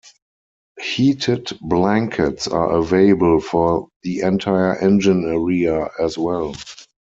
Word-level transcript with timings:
Heated 0.79 1.49
blankets 1.61 2.47
are 2.47 2.71
available 2.71 3.39
for 3.39 3.89
the 4.01 4.21
entire 4.21 4.75
engine 4.79 5.25
area, 5.31 5.89
as 5.99 6.17
well. 6.17 6.55